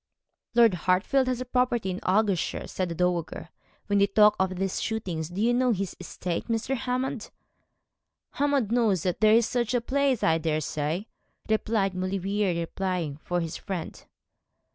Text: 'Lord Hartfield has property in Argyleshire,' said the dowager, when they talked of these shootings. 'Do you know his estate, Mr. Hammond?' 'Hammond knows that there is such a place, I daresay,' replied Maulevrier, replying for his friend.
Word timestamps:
'Lord 0.55 0.73
Hartfield 0.73 1.27
has 1.27 1.43
property 1.43 1.91
in 1.91 1.99
Argyleshire,' 1.99 2.67
said 2.67 2.89
the 2.89 2.95
dowager, 2.95 3.49
when 3.85 3.99
they 3.99 4.07
talked 4.07 4.41
of 4.41 4.55
these 4.55 4.81
shootings. 4.81 5.29
'Do 5.29 5.39
you 5.39 5.53
know 5.53 5.73
his 5.73 5.95
estate, 5.99 6.47
Mr. 6.47 6.75
Hammond?' 6.75 7.29
'Hammond 8.31 8.71
knows 8.71 9.03
that 9.03 9.21
there 9.21 9.35
is 9.35 9.45
such 9.45 9.75
a 9.75 9.79
place, 9.79 10.23
I 10.23 10.39
daresay,' 10.39 11.05
replied 11.47 11.93
Maulevrier, 11.93 12.61
replying 12.61 13.17
for 13.17 13.41
his 13.41 13.57
friend. 13.57 14.03